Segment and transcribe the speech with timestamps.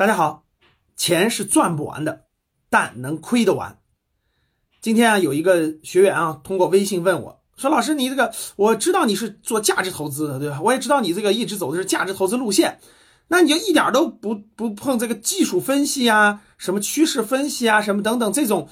[0.00, 0.44] 大家好，
[0.96, 2.24] 钱是赚不完的，
[2.70, 3.76] 但能亏得完。
[4.80, 10.58] 今天啊，有一个学员啊，通过微信问我说：“老师，你这个我知道你是做价值投资的，对吧？
[10.62, 12.78] 我也知道你这个一直走的是价值投资路线，
[13.28, 18.70] 那你就一点都不不碰这个技术分析啊，什么趋势分析啊，什么等等这种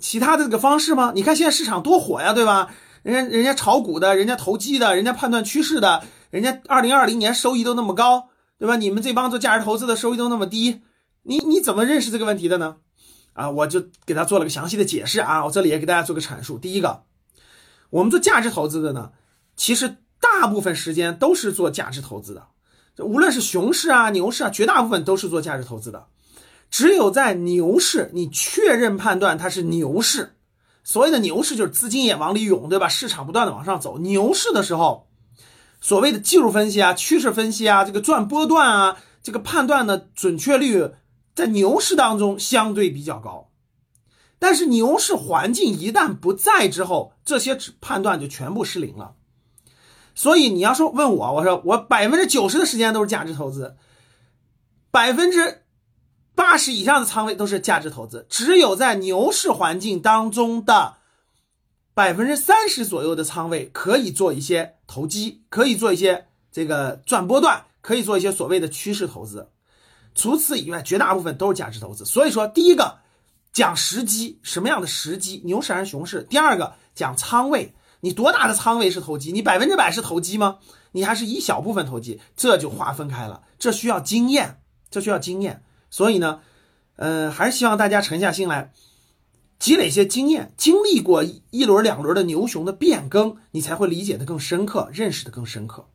[0.00, 1.12] 其他的这个方式吗？
[1.14, 2.72] 你看现在市场多火呀，对吧？
[3.02, 8.27] 人家人家炒股的，人家投机的，人家判断趋势的，人家二零二零年收益都那么高。”
[8.58, 8.76] 对吧？
[8.76, 10.80] 你们这帮做价值投资的收益都那么低，
[11.22, 12.76] 你你怎么认识这个问题的呢？
[13.32, 16.58] 啊，我就给他做了个详细的解释啊，我这里也给大家做个阐述。
[16.58, 17.04] 第一个，
[17.90, 19.12] 我们做价值投资的呢，
[19.54, 22.48] 其实大部分时间都是做价值投资的，
[23.04, 26.06] 无论是熊市啊、牛市啊，绝大部分都是做价值投资的。
[26.68, 30.34] 只有在牛市，你确认判断它是牛市，
[30.82, 32.88] 所谓的牛市就是资金也往里涌，对吧？
[32.88, 35.07] 市场不断的往上走，牛市的时候。
[35.80, 40.90] 所谓的技术分析啊、趋势分析啊、这个赚波段啊，这个判断的准确率
[41.34, 43.50] 在牛市当中相对比较高，
[44.40, 49.14] 但是牛市环境一旦不在之后，这些判断就全部失灵了。
[50.14, 53.76] 所以你要说问我，我说我百分之九十的时间都是价值投资，
[54.90, 55.62] 百分之
[56.34, 60.96] 八十以上的仓位都是价值投资，只有在牛市环境当中的。
[61.98, 69.48] 百分之三十左右的仓位可以做一些投机，可以做一些这个赚波段，可以做一些所谓的趋势投资。
[70.14, 72.04] 除此以外，绝大部分都是价值投资。
[72.04, 72.98] 所以说，第一个
[73.52, 76.22] 讲时机，什么样的时机，牛市还是熊市？
[76.30, 79.32] 第二个讲仓位，你多大的仓位是投机？
[79.32, 80.58] 你百分之百是投机吗？
[80.92, 82.20] 你还是一小部分投机？
[82.36, 85.64] 这就划分开了，这需要经验，这需要经验。
[85.90, 86.42] 所以呢，
[86.94, 88.72] 呃，还是希望大家沉下心来。
[89.58, 95.88] 积累些经验，经历过一轮两轮的牛熊的变更，你才会理解的更深刻，认识的更深刻。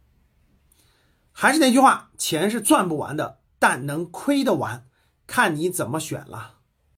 [1.31, 4.86] 还是那句话，钱是赚不完的，但能亏得完，
[5.25, 6.58] 看你怎么选了。